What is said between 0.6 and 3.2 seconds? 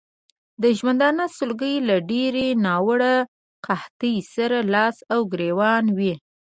د ژوندانه سلګۍ له ډېرې ناوړه